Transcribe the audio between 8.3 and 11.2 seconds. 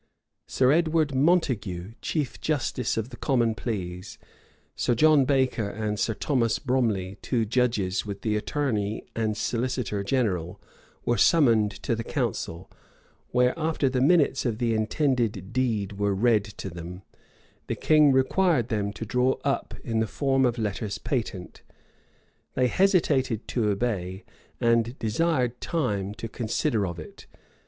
attorney and solicitor general, were